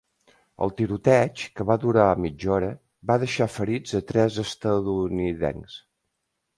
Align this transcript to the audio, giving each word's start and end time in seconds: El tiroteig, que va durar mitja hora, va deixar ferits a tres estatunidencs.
El 0.67 0.71
tiroteig, 0.79 1.43
que 1.59 1.67
va 1.73 1.77
durar 1.83 2.07
mitja 2.25 2.51
hora, 2.57 2.71
va 3.13 3.21
deixar 3.27 3.51
ferits 3.61 3.97
a 4.03 4.05
tres 4.15 4.43
estatunidencs. 4.49 5.83